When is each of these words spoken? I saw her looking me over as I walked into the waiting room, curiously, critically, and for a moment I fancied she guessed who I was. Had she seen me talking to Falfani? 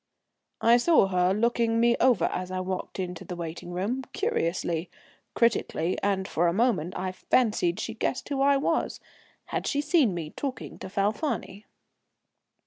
I 0.61 0.77
saw 0.77 1.05
her 1.09 1.31
looking 1.31 1.79
me 1.79 1.95
over 1.99 2.25
as 2.25 2.49
I 2.49 2.59
walked 2.59 2.97
into 2.99 3.23
the 3.23 3.35
waiting 3.35 3.71
room, 3.71 4.01
curiously, 4.13 4.89
critically, 5.35 5.95
and 6.01 6.27
for 6.27 6.47
a 6.47 6.53
moment 6.53 6.97
I 6.97 7.11
fancied 7.11 7.79
she 7.79 7.93
guessed 7.93 8.27
who 8.29 8.41
I 8.41 8.57
was. 8.57 8.99
Had 9.53 9.67
she 9.67 9.79
seen 9.79 10.15
me 10.15 10.31
talking 10.31 10.79
to 10.79 10.89
Falfani? 10.89 11.67